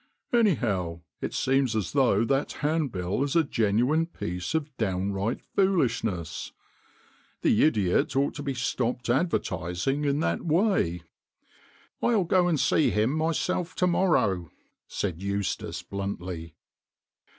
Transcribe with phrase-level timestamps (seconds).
[0.33, 6.53] Anyhow, it seems as though that handbill is a genuine piece of downright foolishness.
[7.43, 11.03] The idiot ought to be stopped advertising in that way." THE
[11.99, 14.49] COFFIN MERCHANT 173 "I'll go and see him myself to morrow,"
[14.87, 16.55] said Eustace bluntly.